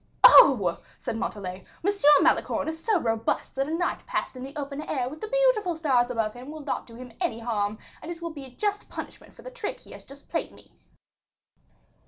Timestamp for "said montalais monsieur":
0.97-2.09